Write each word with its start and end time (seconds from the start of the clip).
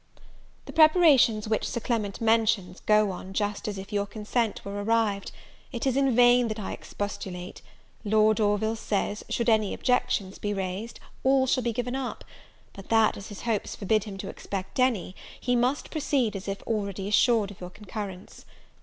The 0.65 0.73
preparations 0.73 1.47
which 1.47 1.63
Sir 1.69 1.79
Clement 1.79 2.19
mentions, 2.19 2.79
go 2.79 3.11
on 3.11 3.33
just 3.33 3.67
as 3.67 3.77
if 3.77 3.93
your 3.93 4.07
consent 4.07 4.65
were 4.65 4.83
arrived: 4.83 5.31
it 5.71 5.85
is 5.85 5.95
in 5.95 6.15
vain 6.15 6.47
that 6.47 6.57
I 6.57 6.71
expostulate; 6.71 7.61
Lord 8.03 8.39
Orville 8.39 8.75
says, 8.75 9.23
should 9.29 9.47
any 9.47 9.75
objections 9.75 10.39
be 10.39 10.55
raised, 10.55 10.99
all 11.23 11.45
shall 11.45 11.61
be 11.61 11.71
given 11.71 11.95
up; 11.95 12.23
but 12.73 12.89
that, 12.89 13.15
as 13.15 13.27
his 13.27 13.43
hopes 13.43 13.75
forbid 13.75 14.05
him 14.05 14.17
to 14.17 14.27
expect 14.29 14.79
any, 14.79 15.15
he 15.39 15.55
must 15.55 15.91
proceed 15.91 16.35
as 16.35 16.47
if 16.47 16.63
already 16.63 17.07
assured 17.07 17.51
of 17.51 17.61
your 17.61 17.69
concurrence. 17.69 18.43